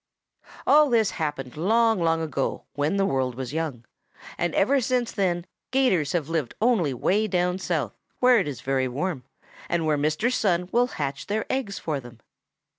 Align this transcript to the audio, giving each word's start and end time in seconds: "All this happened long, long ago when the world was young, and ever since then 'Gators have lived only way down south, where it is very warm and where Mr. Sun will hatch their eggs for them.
"All 0.65 0.89
this 0.89 1.11
happened 1.21 1.55
long, 1.55 1.99
long 2.01 2.23
ago 2.23 2.63
when 2.73 2.97
the 2.97 3.05
world 3.05 3.35
was 3.35 3.53
young, 3.53 3.85
and 4.35 4.55
ever 4.55 4.81
since 4.81 5.11
then 5.11 5.45
'Gators 5.69 6.13
have 6.13 6.27
lived 6.27 6.55
only 6.59 6.91
way 6.91 7.27
down 7.27 7.59
south, 7.59 7.93
where 8.19 8.39
it 8.39 8.47
is 8.47 8.61
very 8.61 8.87
warm 8.87 9.25
and 9.69 9.85
where 9.85 9.99
Mr. 9.99 10.33
Sun 10.33 10.69
will 10.71 10.87
hatch 10.87 11.27
their 11.27 11.45
eggs 11.53 11.77
for 11.77 11.99
them. 11.99 12.19